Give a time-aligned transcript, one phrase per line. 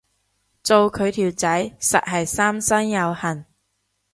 [0.63, 1.47] 做佢條仔
[1.79, 3.45] 實係三生有幸